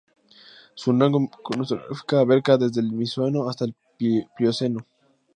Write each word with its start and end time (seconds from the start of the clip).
Su 0.73 0.91
rango 0.93 1.29
cronoestratigráfico 1.29 2.17
abarca 2.17 2.57
desde 2.57 2.81
el 2.81 2.91
Mioceno 2.91 3.47
hasta 3.47 3.65
el 3.65 3.75
Plioceno. 4.35 4.87